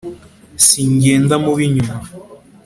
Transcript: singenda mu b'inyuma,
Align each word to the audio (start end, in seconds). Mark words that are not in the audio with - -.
singenda 0.65 1.35
mu 1.43 1.51
b'inyuma, 1.57 1.95